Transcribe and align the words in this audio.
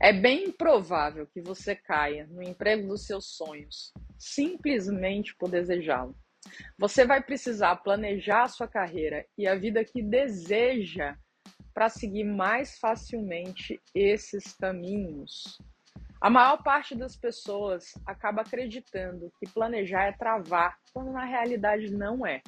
É 0.00 0.12
bem 0.12 0.48
improvável 0.48 1.26
que 1.26 1.40
você 1.40 1.74
caia 1.74 2.26
no 2.30 2.42
emprego 2.42 2.86
dos 2.88 3.06
seus 3.06 3.36
sonhos 3.36 3.92
simplesmente 4.18 5.34
por 5.36 5.48
desejá-lo. 5.48 6.16
Você 6.78 7.06
vai 7.06 7.22
precisar 7.22 7.76
planejar 7.76 8.42
a 8.42 8.48
sua 8.48 8.68
carreira 8.68 9.24
e 9.36 9.46
a 9.46 9.54
vida 9.54 9.84
que 9.84 10.02
deseja 10.02 11.16
para 11.72 11.88
seguir 11.88 12.24
mais 12.24 12.78
facilmente 12.78 13.80
esses 13.94 14.54
caminhos. 14.54 15.58
A 16.20 16.28
maior 16.28 16.60
parte 16.62 16.96
das 16.96 17.16
pessoas 17.16 17.92
acaba 18.04 18.42
acreditando 18.42 19.32
que 19.38 19.48
planejar 19.52 20.06
é 20.06 20.12
travar, 20.12 20.76
quando 20.92 21.12
na 21.12 21.24
realidade 21.24 21.92
não 21.92 22.26
é. 22.26 22.42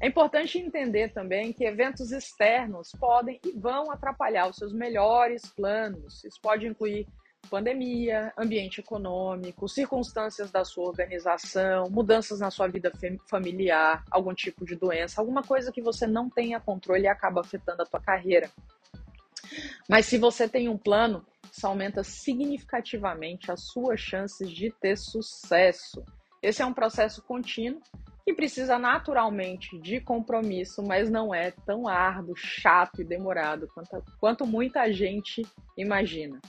É 0.00 0.06
importante 0.06 0.58
entender 0.58 1.12
também 1.12 1.52
que 1.52 1.64
eventos 1.64 2.12
externos 2.12 2.90
podem 2.98 3.40
e 3.44 3.52
vão 3.52 3.90
atrapalhar 3.90 4.48
os 4.48 4.56
seus 4.56 4.72
melhores 4.72 5.46
planos. 5.46 6.22
Isso 6.24 6.40
pode 6.40 6.66
incluir 6.66 7.06
pandemia, 7.46 8.32
ambiente 8.36 8.80
econômico, 8.80 9.68
circunstâncias 9.68 10.50
da 10.50 10.64
sua 10.64 10.84
organização, 10.84 11.88
mudanças 11.88 12.40
na 12.40 12.50
sua 12.50 12.66
vida 12.66 12.92
familiar, 13.28 14.04
algum 14.10 14.34
tipo 14.34 14.64
de 14.66 14.74
doença, 14.74 15.20
alguma 15.20 15.42
coisa 15.42 15.72
que 15.72 15.80
você 15.80 16.06
não 16.06 16.28
tenha 16.28 16.60
controle 16.60 17.04
e 17.04 17.08
acaba 17.08 17.40
afetando 17.40 17.82
a 17.82 17.86
tua 17.86 18.00
carreira. 18.00 18.50
Mas 19.88 20.06
se 20.06 20.18
você 20.18 20.48
tem 20.48 20.68
um 20.68 20.76
plano, 20.76 21.24
isso 21.50 21.66
aumenta 21.66 22.02
significativamente 22.02 23.50
as 23.50 23.62
suas 23.62 24.00
chances 24.00 24.50
de 24.50 24.70
ter 24.72 24.96
sucesso. 24.96 26.04
Esse 26.42 26.62
é 26.62 26.66
um 26.66 26.74
processo 26.74 27.22
contínuo 27.22 27.80
que 28.26 28.34
precisa 28.34 28.76
naturalmente 28.76 29.78
de 29.78 30.00
compromisso, 30.00 30.82
mas 30.82 31.08
não 31.08 31.32
é 31.32 31.52
tão 31.64 31.86
árduo, 31.86 32.34
chato 32.34 33.00
e 33.00 33.04
demorado 33.04 33.68
quanto, 33.72 34.02
quanto 34.18 34.44
muita 34.44 34.92
gente 34.92 35.46
imagina. 35.78 36.40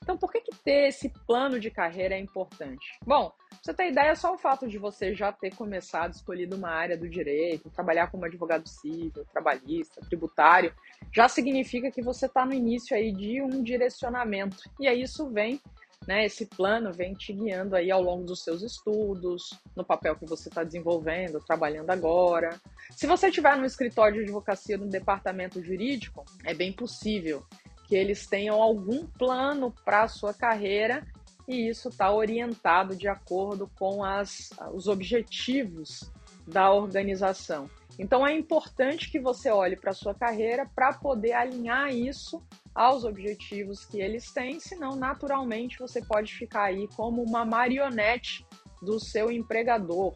Então, 0.00 0.16
por 0.16 0.30
que, 0.30 0.42
que 0.42 0.54
ter 0.62 0.86
esse 0.86 1.08
plano 1.26 1.58
de 1.58 1.72
carreira 1.72 2.14
é 2.14 2.20
importante? 2.20 2.86
Bom, 3.04 3.32
pra 3.48 3.58
você 3.60 3.74
ter 3.74 3.90
ideia, 3.90 4.14
só 4.14 4.32
o 4.32 4.38
fato 4.38 4.68
de 4.68 4.78
você 4.78 5.12
já 5.12 5.32
ter 5.32 5.52
começado, 5.56 6.12
escolhido 6.12 6.54
uma 6.54 6.68
área 6.68 6.96
do 6.96 7.08
direito, 7.08 7.70
trabalhar 7.70 8.12
como 8.12 8.26
advogado 8.26 8.68
civil, 8.68 9.26
trabalhista, 9.32 10.02
tributário, 10.02 10.72
já 11.12 11.28
significa 11.28 11.90
que 11.90 12.02
você 12.02 12.26
está 12.26 12.46
no 12.46 12.54
início 12.54 12.96
aí 12.96 13.10
de 13.10 13.42
um 13.42 13.60
direcionamento. 13.60 14.58
E 14.78 14.86
aí 14.86 15.02
isso 15.02 15.28
vem 15.30 15.60
né, 16.06 16.24
esse 16.24 16.46
plano 16.46 16.92
vem 16.92 17.14
te 17.14 17.32
guiando 17.32 17.76
aí 17.76 17.90
ao 17.90 18.02
longo 18.02 18.24
dos 18.24 18.42
seus 18.42 18.62
estudos, 18.62 19.58
no 19.74 19.84
papel 19.84 20.16
que 20.16 20.26
você 20.26 20.48
está 20.48 20.62
desenvolvendo, 20.62 21.40
trabalhando 21.40 21.90
agora. 21.90 22.60
Se 22.90 23.06
você 23.06 23.28
estiver 23.28 23.56
no 23.56 23.64
escritório 23.64 24.18
de 24.18 24.24
advocacia 24.24 24.76
no 24.76 24.86
departamento 24.86 25.62
jurídico, 25.62 26.24
é 26.44 26.54
bem 26.54 26.72
possível 26.72 27.44
que 27.86 27.94
eles 27.94 28.26
tenham 28.26 28.60
algum 28.60 29.06
plano 29.06 29.72
para 29.84 30.04
a 30.04 30.08
sua 30.08 30.32
carreira 30.32 31.06
e 31.46 31.68
isso 31.68 31.88
está 31.88 32.12
orientado 32.12 32.96
de 32.96 33.08
acordo 33.08 33.70
com 33.78 34.02
as, 34.02 34.50
os 34.72 34.88
objetivos 34.88 36.10
da 36.46 36.72
organização. 36.72 37.68
Então 37.98 38.26
é 38.26 38.32
importante 38.32 39.10
que 39.10 39.20
você 39.20 39.50
olhe 39.50 39.76
para 39.76 39.90
a 39.90 39.94
sua 39.94 40.14
carreira 40.14 40.68
para 40.74 40.92
poder 40.92 41.32
alinhar 41.32 41.94
isso 41.94 42.42
aos 42.74 43.04
objetivos 43.04 43.84
que 43.84 44.00
eles 44.00 44.32
têm, 44.32 44.58
senão 44.58 44.96
naturalmente 44.96 45.78
você 45.78 46.02
pode 46.02 46.34
ficar 46.34 46.64
aí 46.64 46.88
como 46.96 47.22
uma 47.22 47.44
marionete 47.44 48.44
do 48.82 48.98
seu 48.98 49.30
empregador. 49.30 50.12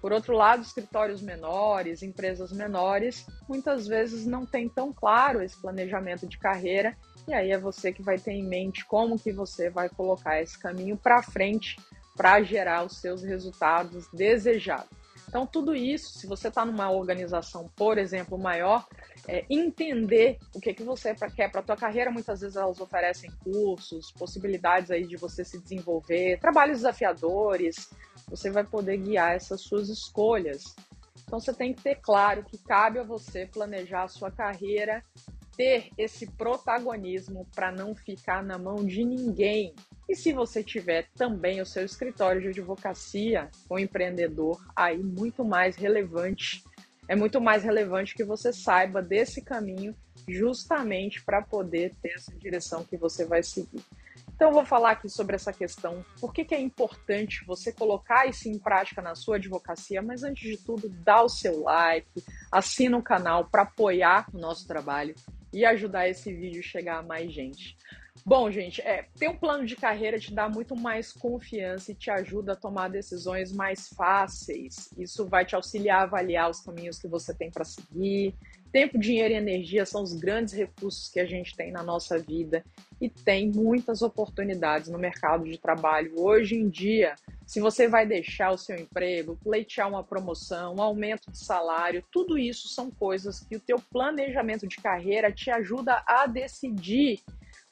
Por 0.00 0.12
outro 0.12 0.34
lado, 0.34 0.62
escritórios 0.62 1.20
menores, 1.20 2.02
empresas 2.02 2.52
menores, 2.52 3.26
muitas 3.46 3.86
vezes 3.86 4.24
não 4.24 4.46
tem 4.46 4.66
tão 4.66 4.94
claro 4.94 5.42
esse 5.42 5.60
planejamento 5.60 6.26
de 6.26 6.38
carreira, 6.38 6.96
e 7.28 7.34
aí 7.34 7.50
é 7.50 7.58
você 7.58 7.92
que 7.92 8.02
vai 8.02 8.18
ter 8.18 8.32
em 8.32 8.42
mente 8.42 8.84
como 8.86 9.18
que 9.18 9.30
você 9.30 9.68
vai 9.68 9.90
colocar 9.90 10.40
esse 10.40 10.58
caminho 10.58 10.96
para 10.96 11.22
frente 11.22 11.76
para 12.16 12.42
gerar 12.42 12.84
os 12.84 12.98
seus 12.98 13.22
resultados 13.22 14.08
desejados. 14.10 14.99
Então, 15.30 15.46
tudo 15.46 15.76
isso, 15.76 16.18
se 16.18 16.26
você 16.26 16.48
está 16.48 16.64
numa 16.64 16.90
organização, 16.90 17.70
por 17.76 17.98
exemplo, 17.98 18.36
maior, 18.36 18.84
é, 19.28 19.46
entender 19.48 20.38
o 20.52 20.60
que, 20.60 20.74
que 20.74 20.82
você 20.82 21.14
quer 21.14 21.48
para 21.48 21.60
a 21.60 21.62
tua 21.62 21.76
carreira, 21.76 22.10
muitas 22.10 22.40
vezes 22.40 22.56
elas 22.56 22.80
oferecem 22.80 23.30
cursos, 23.44 24.10
possibilidades 24.10 24.90
aí 24.90 25.06
de 25.06 25.16
você 25.16 25.44
se 25.44 25.60
desenvolver, 25.60 26.40
trabalhos 26.40 26.78
desafiadores, 26.78 27.90
você 28.28 28.50
vai 28.50 28.64
poder 28.64 28.96
guiar 28.96 29.36
essas 29.36 29.60
suas 29.60 29.88
escolhas. 29.88 30.74
Então, 31.22 31.38
você 31.38 31.54
tem 31.54 31.72
que 31.72 31.80
ter 31.80 32.00
claro 32.02 32.44
que 32.44 32.58
cabe 32.58 32.98
a 32.98 33.04
você 33.04 33.46
planejar 33.46 34.02
a 34.02 34.08
sua 34.08 34.32
carreira, 34.32 35.00
ter 35.56 35.90
esse 35.96 36.26
protagonismo 36.26 37.46
para 37.54 37.70
não 37.70 37.94
ficar 37.94 38.42
na 38.42 38.58
mão 38.58 38.84
de 38.84 39.04
ninguém, 39.04 39.76
e 40.08 40.14
se 40.14 40.32
você 40.32 40.62
tiver 40.62 41.08
também 41.14 41.60
o 41.60 41.66
seu 41.66 41.84
escritório 41.84 42.40
de 42.40 42.48
advocacia 42.48 43.48
com 43.68 43.78
empreendedor, 43.78 44.60
aí 44.74 44.98
muito 44.98 45.44
mais 45.44 45.76
relevante. 45.76 46.64
É 47.08 47.16
muito 47.16 47.40
mais 47.40 47.62
relevante 47.62 48.14
que 48.14 48.24
você 48.24 48.52
saiba 48.52 49.02
desse 49.02 49.42
caminho 49.42 49.94
justamente 50.28 51.24
para 51.24 51.42
poder 51.42 51.94
ter 52.02 52.12
essa 52.14 52.32
direção 52.36 52.84
que 52.84 52.96
você 52.96 53.24
vai 53.24 53.42
seguir. 53.42 53.82
Então, 54.34 54.52
vou 54.52 54.64
falar 54.64 54.92
aqui 54.92 55.08
sobre 55.08 55.36
essa 55.36 55.52
questão, 55.52 56.04
por 56.18 56.32
que, 56.32 56.44
que 56.44 56.54
é 56.54 56.60
importante 56.60 57.44
você 57.44 57.72
colocar 57.72 58.26
isso 58.26 58.48
em 58.48 58.58
prática 58.58 59.02
na 59.02 59.14
sua 59.14 59.36
advocacia, 59.36 60.00
mas 60.00 60.22
antes 60.22 60.48
de 60.48 60.56
tudo, 60.64 60.88
dá 60.88 61.22
o 61.22 61.28
seu 61.28 61.62
like, 61.62 62.08
assina 62.50 62.96
o 62.96 63.02
canal 63.02 63.44
para 63.50 63.62
apoiar 63.62 64.26
o 64.32 64.38
nosso 64.38 64.66
trabalho 64.66 65.14
e 65.52 65.64
ajudar 65.64 66.08
esse 66.08 66.32
vídeo 66.32 66.60
a 66.60 66.64
chegar 66.64 66.98
a 66.98 67.02
mais 67.02 67.32
gente. 67.32 67.76
Bom, 68.24 68.50
gente, 68.50 68.82
é, 68.82 69.06
ter 69.18 69.28
um 69.28 69.36
plano 69.36 69.64
de 69.64 69.76
carreira 69.76 70.18
te 70.18 70.32
dá 70.32 70.48
muito 70.48 70.76
mais 70.76 71.12
confiança 71.12 71.92
e 71.92 71.94
te 71.94 72.10
ajuda 72.10 72.52
a 72.52 72.56
tomar 72.56 72.88
decisões 72.88 73.52
mais 73.52 73.88
fáceis. 73.88 74.90
Isso 74.98 75.26
vai 75.26 75.44
te 75.44 75.54
auxiliar 75.54 76.00
a 76.00 76.02
avaliar 76.02 76.50
os 76.50 76.60
caminhos 76.60 76.98
que 76.98 77.08
você 77.08 77.34
tem 77.34 77.50
para 77.50 77.64
seguir. 77.64 78.34
Tempo, 78.72 78.98
dinheiro 78.98 79.34
e 79.34 79.36
energia 79.36 79.84
são 79.84 80.02
os 80.02 80.12
grandes 80.12 80.54
recursos 80.54 81.08
que 81.08 81.18
a 81.18 81.26
gente 81.26 81.56
tem 81.56 81.72
na 81.72 81.82
nossa 81.82 82.18
vida 82.18 82.64
e 83.00 83.08
tem 83.08 83.50
muitas 83.50 84.00
oportunidades 84.00 84.88
no 84.88 84.98
mercado 84.98 85.44
de 85.44 85.58
trabalho. 85.58 86.12
Hoje 86.16 86.54
em 86.54 86.68
dia, 86.68 87.16
se 87.44 87.60
você 87.60 87.88
vai 87.88 88.06
deixar 88.06 88.52
o 88.52 88.56
seu 88.56 88.76
emprego, 88.76 89.36
pleitear 89.42 89.88
uma 89.88 90.04
promoção, 90.04 90.76
um 90.76 90.82
aumento 90.82 91.32
de 91.32 91.38
salário, 91.38 92.04
tudo 92.12 92.38
isso 92.38 92.68
são 92.68 92.92
coisas 92.92 93.40
que 93.40 93.56
o 93.56 93.60
teu 93.60 93.80
planejamento 93.90 94.68
de 94.68 94.76
carreira 94.76 95.32
te 95.32 95.50
ajuda 95.50 96.04
a 96.06 96.28
decidir 96.28 97.20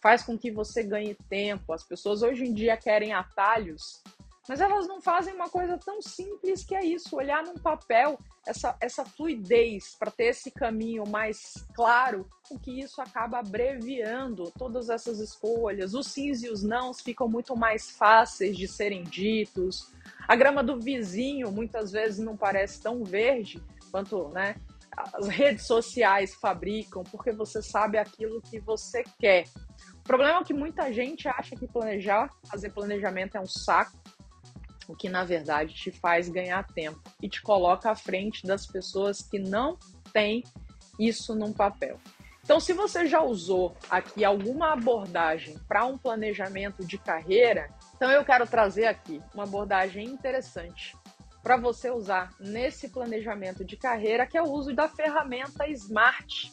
faz 0.01 0.23
com 0.23 0.37
que 0.37 0.51
você 0.51 0.83
ganhe 0.83 1.17
tempo. 1.29 1.73
As 1.73 1.85
pessoas 1.85 2.23
hoje 2.23 2.45
em 2.45 2.53
dia 2.53 2.77
querem 2.77 3.13
atalhos, 3.13 4.03
mas 4.49 4.61
elas 4.61 4.89
não 4.89 5.01
fazem 5.01 5.35
uma 5.35 5.49
coisa 5.49 5.77
tão 5.77 6.01
simples 6.01 6.65
que 6.65 6.75
é 6.75 6.85
isso: 6.85 7.15
olhar 7.17 7.45
num 7.45 7.57
papel 7.57 8.19
essa, 8.47 8.75
essa 8.81 9.05
fluidez 9.05 9.95
para 9.99 10.11
ter 10.11 10.29
esse 10.29 10.51
caminho 10.51 11.07
mais 11.07 11.67
claro, 11.75 12.27
o 12.51 12.59
que 12.59 12.81
isso 12.81 13.01
acaba 13.03 13.41
abreviando 13.41 14.51
todas 14.57 14.89
essas 14.89 15.21
escolhas. 15.21 15.93
Os 15.93 16.07
sims 16.09 16.43
e 16.43 16.49
os 16.49 16.63
nãos 16.63 17.01
ficam 17.03 17.29
muito 17.29 17.55
mais 17.55 17.91
fáceis 17.91 18.57
de 18.57 18.67
serem 18.67 19.03
ditos. 19.03 19.93
A 20.27 20.35
grama 20.35 20.63
do 20.65 20.81
vizinho 20.81 21.53
muitas 21.53 21.93
vezes 21.93 22.19
não 22.19 22.37
parece 22.37 22.81
tão 22.81 23.05
verde 23.05 23.63
quanto 23.91 24.29
né, 24.29 24.57
as 25.15 25.29
redes 25.29 25.67
sociais 25.67 26.35
fabricam, 26.35 27.05
porque 27.05 27.33
você 27.33 27.63
sabe 27.63 27.99
aquilo 27.99 28.41
que 28.41 28.59
você 28.59 29.05
quer. 29.19 29.45
O 29.95 30.03
problema 30.03 30.41
é 30.41 30.45
que 30.45 30.55
muita 30.55 30.93
gente 30.93 31.29
acha 31.29 31.55
que 31.55 31.67
planejar, 31.67 32.31
fazer 32.51 32.71
planejamento 32.71 33.37
é 33.37 33.41
um 33.41 33.47
saco, 33.47 33.97
o 34.89 34.97
que 34.97 35.09
na 35.09 35.23
verdade 35.23 35.75
te 35.75 35.93
faz 35.93 36.29
ganhar 36.29 36.67
tempo 36.67 37.01
e 37.23 37.29
te 37.29 37.43
coloca 37.43 37.91
à 37.91 37.95
frente 37.95 38.47
das 38.47 38.67
pessoas 38.67 39.21
que 39.21 39.39
não 39.39 39.79
têm 40.13 40.43
isso 40.99 41.35
num 41.35 41.53
papel. 41.53 42.01
Então, 42.43 42.59
se 42.59 42.73
você 42.73 43.07
já 43.07 43.21
usou 43.21 43.77
aqui 43.91 44.25
alguma 44.25 44.73
abordagem 44.73 45.59
para 45.69 45.85
um 45.85 45.99
planejamento 45.99 46.83
de 46.83 46.97
carreira, 46.97 47.69
então 47.95 48.11
eu 48.11 48.25
quero 48.25 48.47
trazer 48.47 48.87
aqui 48.87 49.21
uma 49.35 49.45
abordagem 49.45 50.07
interessante 50.07 50.97
para 51.43 51.59
você 51.59 51.91
usar 51.91 52.35
nesse 52.41 52.89
planejamento 52.89 53.65
de 53.65 53.77
carreira, 53.77 54.27
que 54.27 54.39
é 54.39 54.43
o 54.43 54.51
uso 54.51 54.75
da 54.75 54.89
ferramenta 54.89 55.69
Smart 55.69 56.51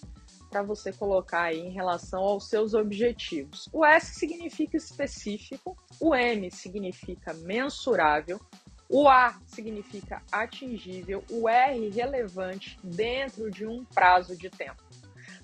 para 0.56 0.64
você 0.64 0.94
colocar 0.94 1.48
aí 1.48 1.60
em 1.60 1.74
relação 1.74 2.22
aos 2.22 2.48
seus 2.48 2.74
objetivos. 2.74 3.68
O 3.74 3.84
S 3.84 4.16
significa 4.16 4.78
específico, 4.78 5.78
o 6.00 6.16
M 6.16 6.50
significa 6.50 7.34
mensurável, 7.34 8.40
o 8.88 9.10
A 9.10 9.38
significa 9.46 10.24
atingível, 10.32 11.22
o 11.30 11.50
R 11.50 11.90
relevante 11.90 12.80
dentro 12.82 13.52
de 13.52 13.68
um 13.68 13.84
prazo 13.84 14.38
de 14.38 14.50
tempo. 14.50 14.82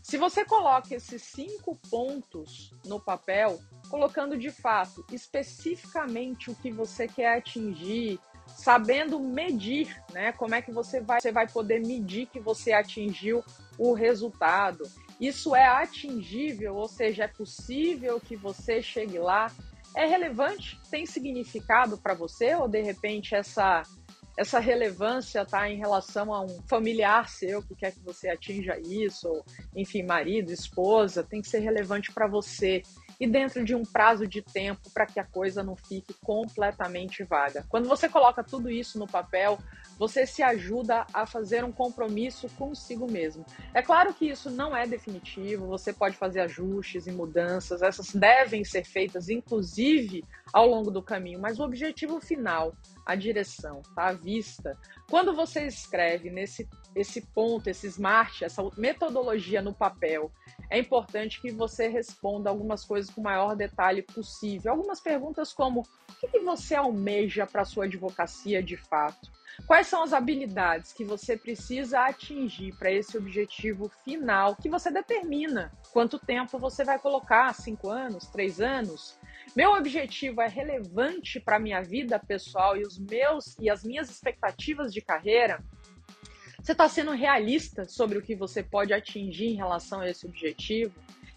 Se 0.01 0.15
você 0.15 0.45
coloca 0.45 0.95
esses 0.95 1.21
cinco 1.21 1.77
pontos 1.89 2.73
no 2.85 2.97
papel, 2.97 3.59
colocando 3.89 4.37
de 4.37 4.49
fato 4.49 5.05
especificamente 5.11 6.49
o 6.49 6.55
que 6.55 6.71
você 6.71 7.05
quer 7.05 7.37
atingir, 7.37 8.17
sabendo 8.55 9.19
medir, 9.19 9.95
né? 10.11 10.31
Como 10.33 10.55
é 10.55 10.61
que 10.61 10.71
você 10.71 11.01
vai, 11.01 11.19
você 11.19 11.31
vai 11.31 11.47
poder 11.47 11.79
medir 11.79 12.27
que 12.27 12.39
você 12.39 12.71
atingiu 12.71 13.43
o 13.77 13.93
resultado. 13.93 14.83
isso 15.19 15.55
é 15.55 15.65
atingível, 15.65 16.75
ou 16.75 16.87
seja, 16.87 17.23
é 17.23 17.27
possível 17.27 18.19
que 18.19 18.35
você 18.35 18.81
chegue 18.81 19.17
lá? 19.19 19.51
É 19.95 20.05
relevante? 20.05 20.79
Tem 20.89 21.05
significado 21.05 21.97
para 21.97 22.13
você? 22.13 22.55
Ou 22.55 22.67
de 22.67 22.81
repente 22.81 23.35
essa, 23.35 23.83
essa 24.37 24.59
relevância 24.59 25.41
está 25.41 25.69
em 25.69 25.77
relação 25.77 26.33
a 26.33 26.41
um 26.41 26.61
familiar 26.67 27.29
seu 27.29 27.61
que 27.61 27.75
quer 27.75 27.91
que 27.91 27.99
você 27.99 28.29
atinja 28.29 28.79
isso? 28.79 29.27
Ou, 29.27 29.45
enfim, 29.75 30.03
marido, 30.03 30.51
esposa, 30.51 31.23
tem 31.23 31.41
que 31.41 31.49
ser 31.49 31.59
relevante 31.59 32.11
para 32.11 32.27
você 32.27 32.81
e 33.21 33.27
dentro 33.27 33.63
de 33.63 33.75
um 33.75 33.83
prazo 33.83 34.27
de 34.27 34.41
tempo 34.41 34.89
para 34.91 35.05
que 35.05 35.19
a 35.19 35.23
coisa 35.23 35.61
não 35.61 35.75
fique 35.75 36.11
completamente 36.25 37.23
vaga. 37.23 37.63
Quando 37.69 37.87
você 37.87 38.09
coloca 38.09 38.43
tudo 38.43 38.67
isso 38.67 38.97
no 38.97 39.05
papel, 39.05 39.59
você 39.95 40.25
se 40.25 40.41
ajuda 40.41 41.05
a 41.13 41.27
fazer 41.27 41.63
um 41.63 41.71
compromisso 41.71 42.49
consigo 42.57 43.05
mesmo. 43.09 43.45
É 43.75 43.83
claro 43.83 44.11
que 44.11 44.27
isso 44.27 44.49
não 44.49 44.75
é 44.75 44.87
definitivo, 44.87 45.67
você 45.67 45.93
pode 45.93 46.17
fazer 46.17 46.39
ajustes 46.39 47.05
e 47.05 47.11
mudanças, 47.11 47.83
essas 47.83 48.07
devem 48.11 48.63
ser 48.63 48.83
feitas 48.83 49.29
inclusive 49.29 50.25
ao 50.51 50.67
longo 50.67 50.89
do 50.89 51.03
caminho, 51.03 51.39
mas 51.39 51.59
o 51.59 51.63
objetivo 51.63 52.19
final, 52.19 52.75
a 53.05 53.13
direção, 53.13 53.83
tá 53.93 54.11
vista. 54.13 54.75
Quando 55.07 55.35
você 55.35 55.67
escreve 55.67 56.31
nesse 56.31 56.67
esse 56.95 57.21
ponto, 57.21 57.69
esse 57.69 57.87
smart, 57.87 58.43
essa 58.43 58.61
metodologia 58.75 59.61
no 59.61 59.73
papel, 59.73 60.29
é 60.71 60.79
importante 60.79 61.41
que 61.41 61.51
você 61.51 61.89
responda 61.89 62.49
algumas 62.49 62.85
coisas 62.85 63.13
com 63.13 63.19
o 63.19 63.23
maior 63.25 63.57
detalhe 63.57 64.01
possível. 64.01 64.71
Algumas 64.71 65.01
perguntas 65.01 65.51
como: 65.51 65.81
o 65.81 66.13
que, 66.19 66.29
que 66.29 66.39
você 66.39 66.73
almeja 66.73 67.45
para 67.45 67.65
sua 67.65 67.83
advocacia 67.83 68.63
de 68.63 68.77
fato? 68.77 69.29
Quais 69.67 69.87
são 69.87 70.01
as 70.01 70.13
habilidades 70.13 70.93
que 70.93 71.03
você 71.03 71.35
precisa 71.35 72.05
atingir 72.05 72.73
para 72.77 72.89
esse 72.89 73.17
objetivo 73.17 73.91
final 74.05 74.55
que 74.55 74.69
você 74.69 74.89
determina? 74.89 75.73
Quanto 75.91 76.17
tempo 76.17 76.57
você 76.57 76.85
vai 76.85 76.97
colocar? 76.97 77.53
Cinco 77.53 77.89
anos? 77.89 78.27
Três 78.27 78.61
anos? 78.61 79.19
Meu 79.53 79.73
objetivo 79.73 80.41
é 80.41 80.47
relevante 80.47 81.37
para 81.37 81.57
a 81.57 81.59
minha 81.59 81.81
vida 81.81 82.17
pessoal 82.17 82.77
e 82.77 82.83
os 82.83 82.97
meus 82.97 83.57
e 83.59 83.69
as 83.69 83.83
minhas 83.83 84.09
expectativas 84.09 84.93
de 84.93 85.01
carreira? 85.01 85.61
Você 86.61 86.73
está 86.73 86.87
sendo 86.87 87.11
realista 87.11 87.85
sobre 87.85 88.19
o 88.19 88.21
que 88.21 88.35
você 88.35 88.61
pode 88.61 88.93
atingir 88.93 89.47
em 89.47 89.55
relação 89.55 89.99
a 89.99 90.07
esse 90.07 90.27
objetivo? 90.27 90.93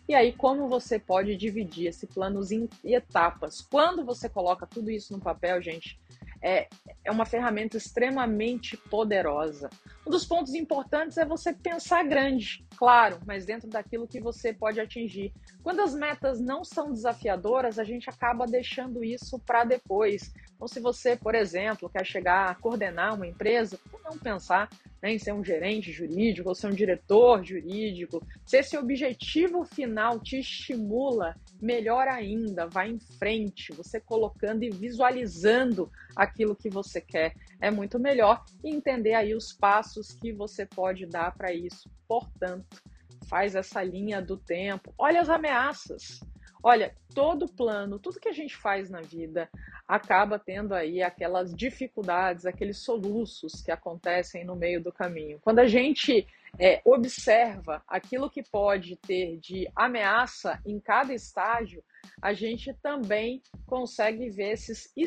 E 0.07 0.15
aí, 0.15 0.35
como 0.35 0.69
você 0.69 0.99
pode 0.99 1.35
dividir 1.35 1.87
esse 1.87 2.07
plano 2.07 2.43
em 2.53 2.69
etapas? 2.93 3.63
Quando 3.63 4.05
você 4.05 4.29
coloca 4.29 4.67
tudo 4.67 4.91
isso 4.91 5.15
no 5.15 5.21
papel, 5.21 5.63
gente, 5.63 5.99
é, 6.43 6.69
é 7.03 7.11
uma 7.11 7.25
ferramenta 7.25 7.79
extremamente 7.79 8.77
poderosa. 8.77 9.71
Um 10.07 10.11
dos 10.11 10.27
pontos 10.27 10.53
importantes 10.53 11.17
é 11.17 11.25
você 11.25 11.55
pensar 11.55 12.05
grande, 12.05 12.63
claro, 12.77 13.19
mas 13.25 13.47
dentro 13.47 13.67
daquilo 13.67 14.07
que 14.07 14.21
você 14.21 14.53
pode 14.53 14.79
atingir. 14.79 15.33
Quando 15.63 15.81
as 15.81 15.95
metas 15.95 16.39
não 16.39 16.63
são 16.63 16.93
desafiadoras, 16.93 17.79
a 17.79 17.85
gente 17.85 18.11
acaba 18.11 18.45
deixando 18.45 19.03
isso 19.03 19.39
para 19.39 19.65
depois. 19.65 20.35
Então, 20.55 20.69
se 20.69 20.81
você, 20.81 21.17
por 21.17 21.35
exemplo, 21.35 21.89
quer 21.89 22.05
chegar 22.05 22.51
a 22.51 22.55
coordenar 22.55 23.15
uma 23.15 23.27
empresa, 23.27 23.81
não 24.05 24.19
pensar 24.19 24.69
né, 25.05 25.13
em 25.13 25.19
ser 25.19 25.35
um 25.35 25.45
gerente 25.45 25.93
jurídico 25.93 26.49
ou 26.49 26.55
ser 26.55 26.69
um 26.69 26.75
diretor 26.75 27.45
jurídico, 27.45 28.27
se 28.47 28.57
esse 28.57 28.75
objetivo 28.79 29.63
final 29.63 30.19
te 30.19 30.39
estimula, 30.39 31.37
melhor 31.61 32.09
ainda, 32.09 32.67
vá 32.67 32.89
em 32.89 32.99
frente, 32.99 33.71
você 33.75 34.01
colocando 34.01 34.63
e 34.63 34.71
visualizando 34.71 35.93
aquilo 36.17 36.57
que 36.57 36.71
você 36.71 37.03
quer. 37.03 37.35
É 37.61 37.71
muito 37.71 37.99
melhor 37.99 38.43
e 38.65 38.75
entender 38.75 39.13
aí 39.13 39.35
os 39.35 39.53
passos 39.53 40.13
que 40.13 40.33
você 40.33 40.65
pode 40.65 41.05
dar 41.05 41.35
para 41.37 41.53
isso. 41.53 41.91
Portanto, 42.09 42.83
faz 43.29 43.55
essa 43.55 43.83
linha 43.83 44.23
do 44.23 44.39
tempo. 44.39 44.95
Olha 44.97 45.21
as 45.21 45.29
ameaças. 45.29 46.19
Olha, 46.67 46.97
todo 47.15 47.47
plano, 47.47 47.99
tudo 47.99 48.19
que 48.19 48.29
a 48.31 48.33
gente 48.33 48.57
faz 48.57 48.89
na 48.89 49.03
vida 49.03 49.51
acaba 49.87 50.39
tendo 50.39 50.73
aí 50.73 51.03
aquelas 51.03 51.55
dificuldades, 51.55 52.47
aqueles 52.47 52.79
soluços 52.79 53.61
que 53.61 53.71
acontecem 53.71 54.47
no 54.47 54.57
meio 54.57 54.83
do 54.83 54.91
caminho. 54.91 55.39
Quando 55.43 55.59
a 55.59 55.67
gente 55.67 56.27
é, 56.59 56.81
observa 56.83 57.83
aquilo 57.87 58.31
que 58.31 58.43
pode 58.43 58.97
ter 58.97 59.37
de 59.37 59.71
ameaça 59.77 60.59
em 60.65 60.81
cada 60.81 61.13
estágio, 61.13 61.85
a 62.23 62.33
gente 62.33 62.73
também 62.83 63.43
consegue 63.67 64.31
ver 64.31 64.53
esses 64.53 64.91
e 64.97 65.07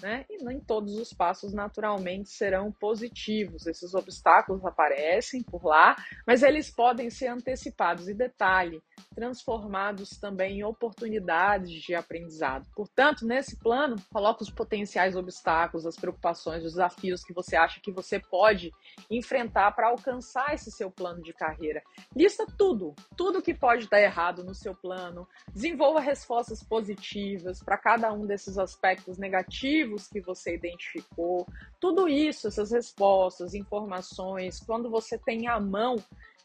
né? 0.00 0.24
E 0.28 0.42
nem 0.44 0.60
todos 0.60 0.96
os 0.96 1.12
passos 1.12 1.52
naturalmente 1.52 2.30
serão 2.30 2.72
positivos. 2.72 3.66
Esses 3.66 3.94
obstáculos 3.94 4.64
aparecem 4.64 5.42
por 5.42 5.64
lá, 5.64 5.96
mas 6.26 6.42
eles 6.42 6.70
podem 6.70 7.10
ser 7.10 7.28
antecipados. 7.28 8.08
E 8.08 8.14
detalhe, 8.14 8.82
transformados 9.14 10.10
também 10.10 10.58
em 10.58 10.64
oportunidades 10.64 11.70
de 11.70 11.94
aprendizado. 11.94 12.66
Portanto, 12.74 13.26
nesse 13.26 13.58
plano, 13.58 13.96
coloque 14.12 14.42
os 14.42 14.50
potenciais 14.50 15.16
obstáculos, 15.16 15.86
as 15.86 15.96
preocupações, 15.96 16.64
os 16.64 16.72
desafios 16.72 17.24
que 17.24 17.32
você 17.32 17.56
acha 17.56 17.80
que 17.80 17.92
você 17.92 18.18
pode 18.18 18.70
enfrentar 19.10 19.72
para 19.72 19.88
alcançar 19.88 20.54
esse 20.54 20.70
seu 20.70 20.90
plano 20.90 21.22
de 21.22 21.32
carreira. 21.32 21.82
Lista 22.14 22.46
tudo, 22.56 22.94
tudo 23.16 23.42
que 23.42 23.54
pode 23.54 23.88
dar 23.88 24.00
errado 24.00 24.44
no 24.44 24.54
seu 24.54 24.74
plano. 24.74 25.26
Desenvolva 25.52 26.00
respostas 26.00 26.62
positivas 26.62 27.62
para 27.62 27.78
cada 27.78 28.12
um 28.12 28.26
desses 28.26 28.58
aspectos 28.58 29.18
negativos 29.18 29.87
que 29.96 30.20
você 30.20 30.54
identificou. 30.54 31.46
Tudo 31.80 32.08
isso, 32.08 32.48
essas 32.48 32.70
respostas, 32.72 33.54
informações, 33.54 34.60
quando 34.60 34.90
você 34.90 35.16
tem 35.16 35.48
à 35.48 35.58
mão, 35.58 35.96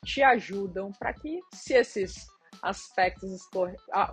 te 0.06 0.22
ajudam 0.22 0.92
para 0.92 1.13
que, 1.13 1.42
se 1.51 1.74
esses 1.74 2.28
aspectos 2.62 3.50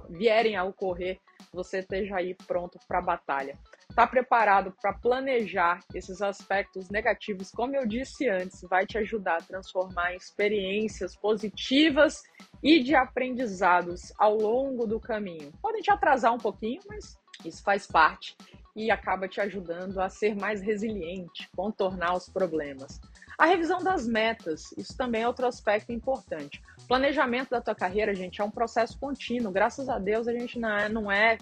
vierem 0.08 0.56
a 0.56 0.64
ocorrer, 0.64 1.20
você 1.52 1.78
esteja 1.78 2.16
aí 2.16 2.34
pronto 2.46 2.78
para 2.88 2.98
a 2.98 3.02
batalha. 3.02 3.58
Está 3.88 4.06
preparado 4.06 4.72
para 4.80 4.92
planejar 4.92 5.80
esses 5.92 6.22
aspectos 6.22 6.88
negativos, 6.90 7.50
como 7.50 7.74
eu 7.74 7.86
disse 7.86 8.28
antes, 8.28 8.60
vai 8.62 8.86
te 8.86 8.96
ajudar 8.98 9.38
a 9.38 9.42
transformar 9.42 10.12
em 10.12 10.16
experiências 10.16 11.16
positivas 11.16 12.22
e 12.62 12.80
de 12.80 12.94
aprendizados 12.94 14.12
ao 14.16 14.36
longo 14.36 14.86
do 14.86 15.00
caminho. 15.00 15.52
Podem 15.60 15.82
te 15.82 15.90
atrasar 15.90 16.32
um 16.32 16.38
pouquinho, 16.38 16.80
mas 16.88 17.18
isso 17.44 17.62
faz 17.62 17.86
parte 17.86 18.36
e 18.74 18.90
acaba 18.90 19.28
te 19.28 19.40
ajudando 19.40 20.00
a 20.00 20.08
ser 20.08 20.34
mais 20.34 20.60
resiliente, 20.60 21.48
contornar 21.56 22.14
os 22.14 22.28
problemas. 22.28 23.00
A 23.38 23.46
revisão 23.46 23.78
das 23.82 24.06
metas, 24.06 24.72
isso 24.76 24.96
também 24.96 25.22
é 25.22 25.26
outro 25.26 25.46
aspecto 25.46 25.92
importante. 25.92 26.62
Planejamento 26.86 27.50
da 27.50 27.60
tua 27.60 27.74
carreira, 27.74 28.14
gente, 28.14 28.40
é 28.40 28.44
um 28.44 28.50
processo 28.50 28.98
contínuo. 28.98 29.50
Graças 29.50 29.88
a 29.88 29.98
Deus 29.98 30.28
a 30.28 30.32
gente 30.32 30.58
não 30.58 30.68
é, 30.68 30.88
não 30.88 31.12
é 31.12 31.38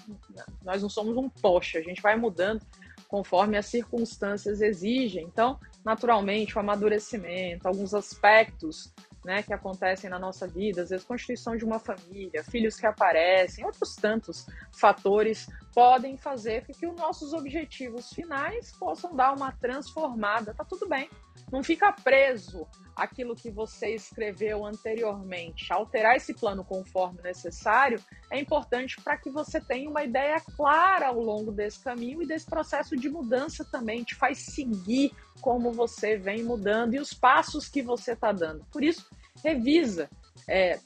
nós 0.63 0.81
não 0.81 0.89
somos 0.89 1.17
um 1.17 1.29
poste, 1.29 1.77
a 1.77 1.83
gente 1.83 2.01
vai 2.01 2.17
mudando 2.17 2.65
conforme 3.09 3.57
as 3.57 3.67
circunstâncias 3.67 4.61
exigem. 4.61 5.25
Então, 5.25 5.59
naturalmente, 5.85 6.57
o 6.57 6.61
amadurecimento, 6.61 7.67
alguns 7.67 7.95
aspectos 7.95 8.93
né, 9.29 9.43
que 9.43 9.53
acontecem 9.53 10.09
na 10.09 10.19
nossa 10.19 10.49
vida, 10.49 10.81
às 10.81 10.89
vezes 10.89 11.05
constituição 11.05 11.55
de 11.55 11.63
uma 11.63 11.79
família, 11.79 12.43
filhos 12.43 12.77
que 12.77 12.87
aparecem, 12.87 13.63
outros 13.63 13.95
tantos 13.95 14.47
fatores 14.73 15.47
podem 15.75 16.17
fazer 16.17 16.65
com 16.67 16.73
que 16.73 16.87
os 16.87 16.97
nossos 16.97 17.35
objetivos 17.35 18.09
finais 18.09 18.73
possam 18.79 19.15
dar 19.15 19.35
uma 19.35 19.53
transformada. 19.53 20.55
Tá 20.55 20.65
tudo 20.65 20.89
bem. 20.89 21.11
Não 21.53 21.63
fica 21.63 21.93
preso 21.93 22.67
aquilo 22.97 23.37
que 23.37 23.51
você 23.51 23.95
escreveu 23.95 24.65
anteriormente. 24.65 25.73
Alterar 25.73 26.17
esse 26.17 26.33
plano 26.33 26.65
conforme 26.65 27.21
necessário 27.23 28.03
é 28.33 28.41
importante 28.41 28.97
para 29.03 29.19
que 29.19 29.31
você 29.31 29.61
tenha 29.61 29.89
uma 29.91 30.03
ideia 30.03 30.41
clara 30.57 31.09
ao 31.09 31.21
longo 31.21 31.53
desse 31.53 31.85
caminho 31.85 32.23
e 32.23 32.27
desse 32.27 32.47
processo 32.47 32.97
de 32.97 33.09
mudança 33.11 33.65
também. 33.65 34.03
Te 34.03 34.15
faz 34.15 34.39
seguir 34.39 35.13
como 35.41 35.71
você 35.71 36.17
vem 36.17 36.43
mudando 36.43 36.95
e 36.95 36.99
os 36.99 37.13
passos 37.13 37.69
que 37.69 37.83
você 37.83 38.13
está 38.13 38.33
dando. 38.33 38.65
Por 38.73 38.83
isso, 38.83 39.07
revisa 39.43 40.09
é, 40.47 40.79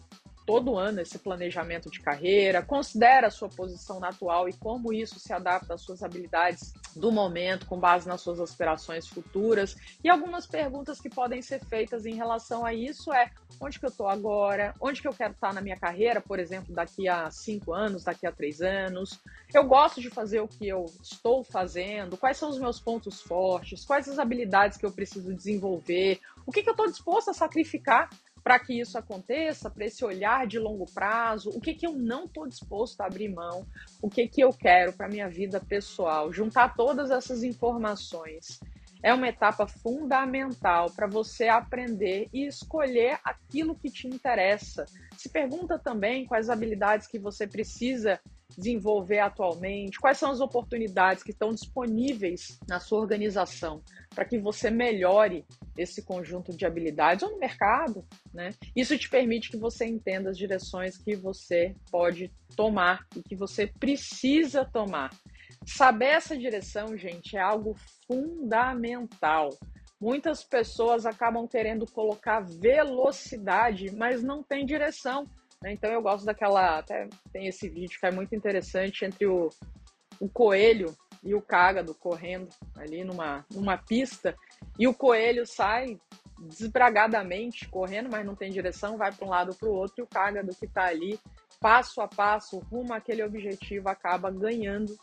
todo 0.46 0.76
ano 0.76 1.00
esse 1.00 1.18
planejamento 1.18 1.90
de 1.90 2.00
carreira, 2.00 2.62
considera 2.62 3.28
a 3.28 3.30
sua 3.30 3.48
posição 3.48 4.02
atual 4.04 4.48
e 4.48 4.52
como 4.52 4.92
isso 4.92 5.18
se 5.18 5.32
adapta 5.32 5.74
às 5.74 5.82
suas 5.82 6.02
habilidades 6.02 6.72
do 6.96 7.10
momento, 7.10 7.66
com 7.66 7.78
base 7.78 8.08
nas 8.08 8.20
suas 8.20 8.40
aspirações 8.40 9.06
futuras. 9.06 9.76
E 10.02 10.10
algumas 10.10 10.46
perguntas 10.46 11.00
que 11.00 11.08
podem 11.08 11.40
ser 11.40 11.64
feitas 11.64 12.04
em 12.04 12.14
relação 12.14 12.64
a 12.64 12.74
isso 12.74 13.12
é 13.12 13.30
onde 13.60 13.78
que 13.78 13.86
eu 13.86 13.90
estou 13.90 14.08
agora, 14.08 14.74
onde 14.80 15.00
que 15.00 15.08
eu 15.08 15.12
quero 15.12 15.32
estar 15.32 15.54
na 15.54 15.60
minha 15.60 15.76
carreira, 15.76 16.20
por 16.20 16.38
exemplo, 16.38 16.74
daqui 16.74 17.08
a 17.08 17.30
cinco 17.30 17.72
anos, 17.72 18.04
daqui 18.04 18.26
a 18.26 18.32
três 18.32 18.60
anos. 18.60 19.20
Eu 19.54 19.64
gosto 19.64 20.00
de 20.00 20.10
fazer 20.10 20.40
o 20.40 20.48
que 20.48 20.68
eu 20.68 20.86
estou 21.00 21.44
fazendo, 21.44 22.16
quais 22.16 22.36
são 22.36 22.50
os 22.50 22.58
meus 22.58 22.80
pontos 22.80 23.20
fortes, 23.22 23.84
quais 23.84 24.08
as 24.08 24.18
habilidades 24.18 24.76
que 24.76 24.84
eu 24.84 24.90
preciso 24.90 25.32
desenvolver, 25.32 26.20
o 26.44 26.50
que, 26.50 26.62
que 26.62 26.68
eu 26.68 26.72
estou 26.72 26.86
disposto 26.86 27.30
a 27.30 27.34
sacrificar 27.34 28.10
para 28.42 28.58
que 28.58 28.80
isso 28.80 28.98
aconteça, 28.98 29.70
para 29.70 29.84
esse 29.84 30.04
olhar 30.04 30.46
de 30.46 30.58
longo 30.58 30.86
prazo, 30.92 31.50
o 31.50 31.60
que, 31.60 31.74
que 31.74 31.86
eu 31.86 31.92
não 31.92 32.24
estou 32.24 32.46
disposto 32.46 33.00
a 33.00 33.06
abrir 33.06 33.28
mão, 33.28 33.66
o 34.00 34.08
que, 34.08 34.26
que 34.26 34.42
eu 34.42 34.52
quero 34.52 34.92
para 34.92 35.08
minha 35.08 35.28
vida 35.28 35.60
pessoal, 35.60 36.32
juntar 36.32 36.74
todas 36.74 37.10
essas 37.10 37.42
informações 37.42 38.60
é 39.02 39.12
uma 39.12 39.28
etapa 39.28 39.66
fundamental 39.66 40.90
para 40.90 41.08
você 41.08 41.48
aprender 41.48 42.28
e 42.32 42.46
escolher 42.46 43.18
aquilo 43.24 43.74
que 43.74 43.90
te 43.90 44.06
interessa. 44.06 44.86
Se 45.16 45.28
pergunta 45.28 45.78
também 45.78 46.24
quais 46.24 46.48
habilidades 46.48 47.08
que 47.08 47.18
você 47.18 47.46
precisa 47.46 48.20
desenvolver 48.56 49.18
atualmente, 49.18 49.98
quais 49.98 50.18
são 50.18 50.30
as 50.30 50.40
oportunidades 50.40 51.22
que 51.22 51.30
estão 51.30 51.50
disponíveis 51.50 52.58
na 52.68 52.80
sua 52.80 53.00
organização 53.00 53.82
para 54.14 54.24
que 54.24 54.38
você 54.38 54.70
melhore 54.70 55.44
esse 55.76 56.02
conjunto 56.04 56.54
de 56.56 56.66
habilidades 56.66 57.22
ou 57.22 57.32
no 57.32 57.38
mercado, 57.38 58.04
né? 58.32 58.50
Isso 58.76 58.96
te 58.98 59.08
permite 59.08 59.50
que 59.50 59.56
você 59.56 59.86
entenda 59.86 60.30
as 60.30 60.36
direções 60.36 60.98
que 60.98 61.16
você 61.16 61.74
pode 61.90 62.30
tomar 62.56 63.06
e 63.16 63.22
que 63.22 63.34
você 63.34 63.66
precisa 63.66 64.64
tomar. 64.64 65.10
Saber 65.66 66.06
essa 66.06 66.36
direção, 66.36 66.96
gente, 66.96 67.36
é 67.36 67.40
algo 67.40 67.74
fundamental. 68.06 69.50
Muitas 70.00 70.42
pessoas 70.42 71.06
acabam 71.06 71.46
querendo 71.46 71.86
colocar 71.86 72.40
velocidade, 72.40 73.94
mas 73.94 74.22
não 74.22 74.42
tem 74.42 74.66
direção. 74.66 75.26
Né? 75.62 75.72
Então 75.72 75.90
eu 75.90 76.02
gosto 76.02 76.24
daquela. 76.24 76.78
Até 76.78 77.08
tem 77.32 77.46
esse 77.46 77.68
vídeo 77.68 77.98
que 77.98 78.06
é 78.06 78.10
muito 78.10 78.34
interessante 78.34 79.04
entre 79.04 79.26
o, 79.26 79.48
o 80.20 80.28
coelho 80.28 80.94
e 81.22 81.34
o 81.34 81.40
cágado 81.40 81.94
correndo 81.94 82.48
ali 82.76 83.04
numa, 83.04 83.46
numa 83.52 83.78
pista. 83.78 84.36
E 84.78 84.88
o 84.88 84.94
coelho 84.94 85.46
sai 85.46 85.98
desbragadamente 86.48 87.68
correndo, 87.68 88.08
mas 88.10 88.26
não 88.26 88.34
tem 88.34 88.50
direção, 88.50 88.96
vai 88.96 89.12
para 89.12 89.24
um 89.24 89.30
lado 89.30 89.54
para 89.54 89.68
o 89.68 89.72
outro, 89.72 89.94
e 89.98 90.02
o 90.02 90.06
cágado 90.06 90.54
que 90.56 90.66
está 90.66 90.86
ali, 90.86 91.18
passo 91.60 92.00
a 92.00 92.08
passo, 92.08 92.58
rumo 92.58 92.92
àquele 92.92 93.22
objetivo, 93.22 93.88
acaba 93.88 94.28
ganhando 94.28 94.96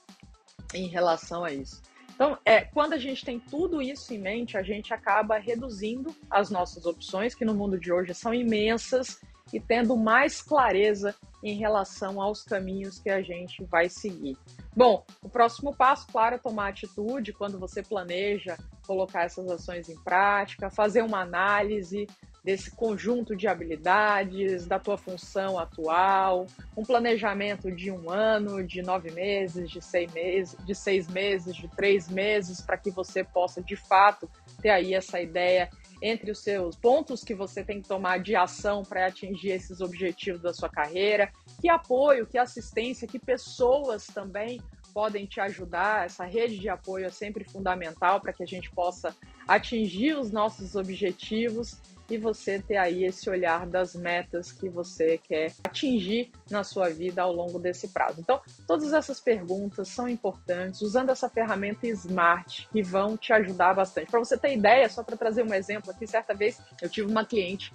em 0.74 0.88
relação 0.88 1.46
a 1.46 1.54
isso. 1.54 1.82
Então, 2.14 2.38
é, 2.44 2.62
quando 2.66 2.92
a 2.92 2.98
gente 2.98 3.24
tem 3.24 3.40
tudo 3.40 3.82
isso 3.82 4.14
em 4.14 4.18
mente, 4.18 4.58
a 4.58 4.62
gente 4.62 4.94
acaba 4.94 5.38
reduzindo 5.38 6.14
as 6.30 6.50
nossas 6.50 6.86
opções, 6.86 7.34
que 7.34 7.46
no 7.46 7.56
mundo 7.56 7.80
de 7.80 7.94
hoje 7.94 8.14
são 8.14 8.34
imensas, 8.34 9.22
e 9.54 9.60
tendo 9.60 9.96
mais 9.96 10.42
clareza 10.42 11.16
em 11.44 11.56
relação 11.58 12.22
aos 12.22 12.44
caminhos 12.44 13.00
que 13.00 13.10
a 13.10 13.22
gente 13.22 13.64
vai 13.66 13.90
seguir. 13.90 14.38
Bom, 14.76 15.06
o 15.22 15.30
próximo 15.30 15.74
passo, 15.76 16.08
claro, 16.08 16.36
é 16.36 16.38
tomar 16.38 16.70
atitude 16.70 17.34
quando 17.34 17.58
você 17.58 17.82
planeja 17.82 18.58
colocar 18.86 19.24
essas 19.24 19.50
ações 19.50 19.88
em 19.88 19.98
prática, 20.04 20.70
fazer 20.70 21.04
uma 21.04 21.22
análise 21.22 22.08
desse 22.44 22.72
conjunto 22.72 23.36
de 23.36 23.48
habilidades, 23.48 24.66
da 24.66 24.80
tua 24.80 24.98
função 24.98 25.60
atual, 25.60 26.48
um 26.76 26.84
planejamento 26.84 27.70
de 27.72 27.92
um 27.92 28.10
ano, 28.10 28.66
de 28.66 28.82
nove 28.82 29.12
meses, 29.12 29.70
de 29.70 29.82
seis 29.82 30.12
meses, 30.14 30.56
de 30.66 30.74
seis 30.74 31.08
meses, 31.08 31.56
de 31.56 31.68
três 31.68 32.08
meses, 32.10 32.62
para 32.62 32.78
que 32.78 32.90
você 32.90 33.24
possa 33.24 33.62
de 33.62 33.76
fato 33.76 34.30
ter 34.62 34.70
aí 34.70 34.94
essa 34.94 35.22
ideia 35.22 35.70
entre 36.02 36.32
os 36.32 36.40
seus 36.40 36.76
pontos 36.76 37.24
que 37.24 37.34
você 37.34 37.64
tem 37.64 37.82
que 37.82 37.88
tomar 37.88 38.20
de 38.20 38.36
ação 38.36 38.84
para 38.84 39.08
atingir 39.08 39.52
esses 39.52 39.82
objetivos 39.82 40.42
da 40.42 40.54
sua 40.54 40.70
carreira, 40.70 41.32
que 41.60 41.70
apoio, 41.70 42.26
que 42.26 42.38
assistência, 42.38 43.08
que 43.08 43.20
pessoas 43.20 44.08
também 44.08 44.62
podem 44.94 45.26
te 45.26 45.40
ajudar. 45.40 46.06
Essa 46.06 46.26
rede 46.26 46.58
de 46.58 46.70
apoio 46.70 47.06
é 47.06 47.10
sempre 47.10 47.44
fundamental 47.44 48.20
para 48.20 48.34
que 48.34 48.44
a 48.44 48.48
gente 48.48 48.72
possa 48.72 49.16
atingir 49.48 50.18
os 50.18 50.32
nossos 50.32 50.76
objetivos 50.76 51.80
e 52.10 52.18
você 52.18 52.60
ter 52.60 52.78
aí 52.78 53.06
esse 53.06 53.30
olhar 53.30 53.68
das 53.68 53.96
metas 53.96 54.52
que 54.52 54.70
você 54.70 55.18
quer 55.18 55.54
atingir 55.64 56.32
na 56.50 56.64
sua 56.64 56.90
vida 56.90 57.22
ao 57.22 57.32
longo 57.32 57.60
desse 57.60 57.90
prazo. 57.90 58.20
Então, 58.20 58.42
todas 58.66 58.94
essas 58.94 59.20
perguntas 59.20 59.88
são 59.90 60.08
importantes, 60.08 60.82
usando 60.82 61.10
essa 61.10 61.30
ferramenta 61.30 61.88
Smart, 61.88 62.68
que 62.72 62.82
vão 62.82 63.16
te 63.16 63.32
ajudar 63.34 63.74
bastante. 63.74 64.10
Para 64.10 64.20
você 64.20 64.38
ter 64.38 64.54
ideia, 64.54 64.90
só 64.90 65.04
para 65.04 65.18
trazer 65.18 65.44
um 65.44 65.54
exemplo 65.54 65.92
aqui, 65.92 66.08
certa 66.08 66.34
vez 66.34 66.60
eu 66.82 66.90
tive 66.90 67.10
uma 67.10 67.26
cliente 67.26 67.74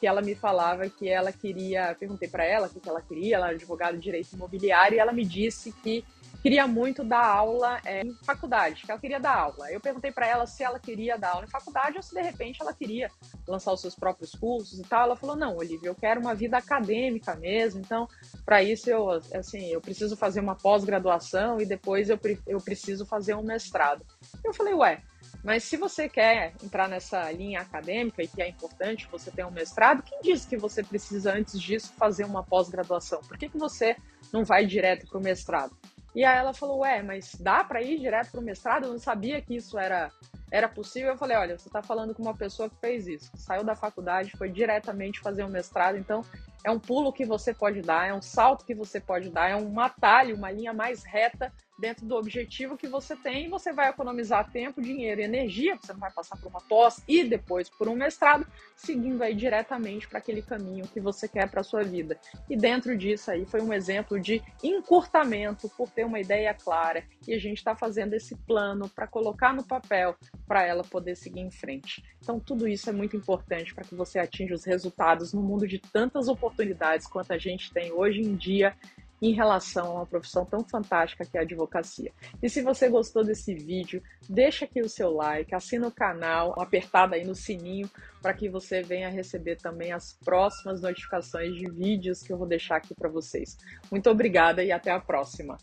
que 0.00 0.06
ela 0.06 0.20
me 0.20 0.34
falava 0.34 0.88
que 0.88 1.08
ela 1.08 1.32
queria, 1.32 1.96
perguntei 1.98 2.28
para 2.28 2.44
ela 2.44 2.66
o 2.66 2.80
que 2.80 2.88
ela 2.88 3.00
queria, 3.00 3.36
ela 3.36 3.50
é 3.50 3.54
advogada 3.54 3.96
de 3.96 4.02
direito 4.02 4.34
imobiliário, 4.34 4.96
e 4.96 4.98
ela 4.98 5.12
me 5.12 5.24
disse 5.24 5.72
que 5.72 6.04
queria 6.44 6.66
muito 6.66 7.02
dar 7.02 7.24
aula 7.24 7.80
é, 7.86 8.02
em 8.02 8.14
faculdade, 8.22 8.82
que 8.82 8.90
ela 8.90 9.00
queria 9.00 9.18
dar 9.18 9.34
aula. 9.34 9.72
Eu 9.72 9.80
perguntei 9.80 10.12
para 10.12 10.26
ela 10.26 10.46
se 10.46 10.62
ela 10.62 10.78
queria 10.78 11.16
dar 11.16 11.30
aula 11.30 11.46
em 11.46 11.50
faculdade 11.50 11.96
ou 11.96 12.02
se 12.02 12.14
de 12.14 12.20
repente 12.20 12.60
ela 12.60 12.74
queria 12.74 13.10
lançar 13.48 13.72
os 13.72 13.80
seus 13.80 13.94
próprios 13.94 14.32
cursos 14.32 14.78
e 14.78 14.82
tal. 14.82 15.04
Ela 15.04 15.16
falou: 15.16 15.36
"Não, 15.36 15.56
Olivia, 15.56 15.88
eu 15.88 15.94
quero 15.94 16.20
uma 16.20 16.34
vida 16.34 16.58
acadêmica 16.58 17.34
mesmo. 17.34 17.80
Então, 17.80 18.06
para 18.44 18.62
isso 18.62 18.90
eu 18.90 19.08
assim, 19.08 19.68
eu 19.68 19.80
preciso 19.80 20.18
fazer 20.18 20.40
uma 20.40 20.54
pós-graduação 20.54 21.58
e 21.62 21.64
depois 21.64 22.10
eu, 22.10 22.20
eu 22.46 22.58
preciso 22.58 23.06
fazer 23.06 23.34
um 23.34 23.42
mestrado". 23.42 24.04
Eu 24.44 24.52
falei: 24.52 24.74
"Ué, 24.74 25.02
mas 25.42 25.64
se 25.64 25.78
você 25.78 26.10
quer 26.10 26.52
entrar 26.62 26.90
nessa 26.90 27.32
linha 27.32 27.60
acadêmica 27.60 28.22
e 28.22 28.28
que 28.28 28.42
é 28.42 28.48
importante 28.50 29.08
você 29.10 29.30
ter 29.30 29.46
um 29.46 29.50
mestrado, 29.50 30.02
quem 30.02 30.20
disse 30.20 30.46
que 30.46 30.58
você 30.58 30.82
precisa 30.82 31.32
antes 31.32 31.58
disso 31.58 31.94
fazer 31.96 32.26
uma 32.26 32.42
pós-graduação? 32.42 33.22
Por 33.22 33.38
que, 33.38 33.48
que 33.48 33.56
você 33.56 33.96
não 34.30 34.44
vai 34.44 34.66
direto 34.66 35.06
para 35.06 35.18
o 35.18 35.22
mestrado? 35.22 35.74
E 36.14 36.24
aí 36.24 36.38
ela 36.38 36.54
falou, 36.54 36.80
ué, 36.80 37.02
mas 37.02 37.34
dá 37.34 37.64
para 37.64 37.82
ir 37.82 37.98
direto 37.98 38.30
para 38.30 38.40
o 38.40 38.44
mestrado? 38.44 38.84
Eu 38.84 38.92
não 38.92 38.98
sabia 38.98 39.42
que 39.42 39.56
isso 39.56 39.76
era, 39.76 40.12
era 40.50 40.68
possível. 40.68 41.10
Eu 41.10 41.18
falei, 41.18 41.36
olha, 41.36 41.58
você 41.58 41.68
está 41.68 41.82
falando 41.82 42.14
com 42.14 42.22
uma 42.22 42.36
pessoa 42.36 42.70
que 42.70 42.76
fez 42.76 43.08
isso, 43.08 43.32
saiu 43.34 43.64
da 43.64 43.74
faculdade, 43.74 44.36
foi 44.36 44.48
diretamente 44.48 45.20
fazer 45.20 45.42
um 45.44 45.48
mestrado, 45.48 45.98
então 45.98 46.24
é 46.62 46.70
um 46.70 46.78
pulo 46.78 47.12
que 47.12 47.24
você 47.24 47.52
pode 47.52 47.82
dar, 47.82 48.08
é 48.08 48.14
um 48.14 48.22
salto 48.22 48.64
que 48.64 48.74
você 48.74 49.00
pode 49.00 49.28
dar, 49.28 49.50
é 49.50 49.56
um 49.56 49.80
atalho, 49.80 50.36
uma 50.36 50.50
linha 50.50 50.72
mais 50.72 51.02
reta 51.02 51.52
dentro 51.78 52.06
do 52.06 52.14
objetivo 52.14 52.76
que 52.76 52.86
você 52.86 53.16
tem, 53.16 53.48
você 53.48 53.72
vai 53.72 53.90
economizar 53.90 54.50
tempo, 54.50 54.80
dinheiro 54.80 55.20
e 55.20 55.24
energia, 55.24 55.76
você 55.80 55.92
não 55.92 56.00
vai 56.00 56.12
passar 56.12 56.36
por 56.36 56.48
uma 56.48 56.60
pós 56.60 57.02
e 57.08 57.24
depois 57.24 57.68
por 57.68 57.88
um 57.88 57.96
mestrado, 57.96 58.46
seguindo 58.76 59.22
aí 59.22 59.34
diretamente 59.34 60.08
para 60.08 60.18
aquele 60.18 60.42
caminho 60.42 60.86
que 60.86 61.00
você 61.00 61.26
quer 61.28 61.50
para 61.50 61.62
sua 61.62 61.82
vida. 61.82 62.18
E 62.48 62.56
dentro 62.56 62.96
disso 62.96 63.30
aí 63.30 63.44
foi 63.44 63.60
um 63.60 63.72
exemplo 63.72 64.20
de 64.20 64.42
encurtamento 64.62 65.68
por 65.70 65.90
ter 65.90 66.04
uma 66.04 66.20
ideia 66.20 66.54
clara 66.54 67.04
e 67.26 67.34
a 67.34 67.38
gente 67.38 67.58
está 67.58 67.74
fazendo 67.74 68.14
esse 68.14 68.36
plano 68.36 68.88
para 68.88 69.06
colocar 69.06 69.52
no 69.52 69.64
papel 69.64 70.16
para 70.46 70.64
ela 70.64 70.84
poder 70.84 71.16
seguir 71.16 71.40
em 71.40 71.50
frente. 71.50 72.02
Então 72.18 72.38
tudo 72.38 72.68
isso 72.68 72.88
é 72.88 72.92
muito 72.92 73.16
importante 73.16 73.74
para 73.74 73.84
que 73.84 73.94
você 73.94 74.18
atinja 74.18 74.54
os 74.54 74.64
resultados 74.64 75.32
no 75.32 75.42
mundo 75.42 75.66
de 75.66 75.78
tantas 75.78 76.28
oportunidades 76.28 77.06
quanto 77.06 77.32
a 77.32 77.38
gente 77.38 77.72
tem 77.72 77.92
hoje 77.92 78.20
em 78.20 78.36
dia 78.36 78.76
em 79.20 79.32
relação 79.32 79.86
a 79.86 79.94
uma 79.94 80.06
profissão 80.06 80.44
tão 80.44 80.64
fantástica 80.64 81.24
que 81.24 81.36
é 81.36 81.40
a 81.40 81.44
advocacia. 81.44 82.12
E 82.42 82.48
se 82.48 82.62
você 82.62 82.88
gostou 82.88 83.24
desse 83.24 83.54
vídeo, 83.54 84.02
deixa 84.28 84.64
aqui 84.64 84.80
o 84.80 84.88
seu 84.88 85.12
like, 85.12 85.54
assina 85.54 85.88
o 85.88 85.92
canal, 85.92 86.54
apertada 86.60 87.16
aí 87.16 87.24
no 87.24 87.34
sininho 87.34 87.88
para 88.20 88.34
que 88.34 88.48
você 88.48 88.82
venha 88.82 89.08
receber 89.08 89.56
também 89.56 89.92
as 89.92 90.12
próximas 90.24 90.80
notificações 90.80 91.54
de 91.54 91.70
vídeos 91.70 92.22
que 92.22 92.32
eu 92.32 92.38
vou 92.38 92.46
deixar 92.46 92.76
aqui 92.76 92.94
para 92.94 93.08
vocês. 93.08 93.56
Muito 93.90 94.08
obrigada 94.10 94.62
e 94.62 94.72
até 94.72 94.90
a 94.90 95.00
próxima. 95.00 95.56